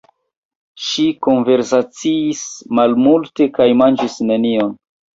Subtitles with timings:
[0.85, 2.41] Ŝi konversaciis
[2.81, 4.79] malmulte kaj manĝis nenion.